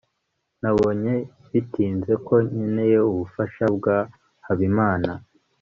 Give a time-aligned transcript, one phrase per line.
[0.61, 1.13] nabonye
[1.51, 3.97] bitinze ko nkeneye ubufasha bwa
[4.45, 5.11] habimana